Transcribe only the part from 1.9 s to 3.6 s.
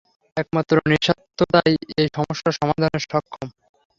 এই সমস্যার সমাধানে সক্ষম।